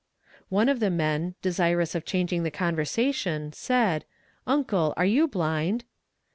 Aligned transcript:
One 0.49 0.67
of 0.67 0.79
the 0.79 0.89
men, 0.89 1.35
desirous 1.43 1.93
of 1.93 2.05
changing 2.05 2.41
the 2.41 2.49
conversation, 2.49 3.53
said: 3.53 4.03
"Uncle, 4.47 4.95
are 4.97 5.05
you 5.05 5.27
blind?" 5.27 5.83